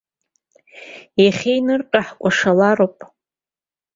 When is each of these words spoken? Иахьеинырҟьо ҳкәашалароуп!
Иахьеинырҟьо 1.23 2.01
ҳкәашалароуп! 2.07 2.97